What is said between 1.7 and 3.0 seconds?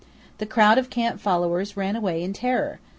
ran away in terror.